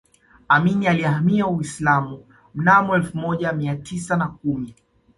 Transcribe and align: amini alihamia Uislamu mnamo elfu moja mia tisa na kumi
amini 0.47 0.87
alihamia 0.87 1.47
Uislamu 1.47 2.25
mnamo 2.55 2.95
elfu 2.95 3.17
moja 3.17 3.53
mia 3.53 3.75
tisa 3.75 4.17
na 4.17 4.27
kumi 4.27 4.75